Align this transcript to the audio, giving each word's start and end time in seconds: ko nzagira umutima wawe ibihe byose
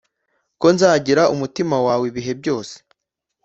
ko 0.61 0.67
nzagira 0.75 1.23
umutima 1.35 1.75
wawe 1.85 2.05
ibihe 2.11 2.31
byose 2.39 2.75